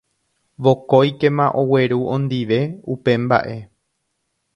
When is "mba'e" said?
3.25-3.55